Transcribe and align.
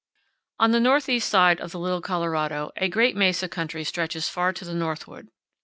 On 0.57 0.71
the 0.71 0.79
northeast 0.79 1.29
side 1.29 1.61
of 1.61 1.69
the 1.71 1.77
Little 1.77 2.01
Colorado 2.01 2.71
a 2.75 2.89
great 2.89 3.15
mesa 3.15 3.47
country 3.47 3.83
stretches 3.83 4.27
far 4.27 4.51
to 4.51 4.65
the 4.65 4.73
northward. 4.73 5.27